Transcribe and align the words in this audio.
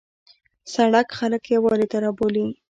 سړک 0.73 1.07
خلک 1.17 1.43
یووالي 1.53 1.87
ته 1.91 1.97
رابولي. 2.03 2.45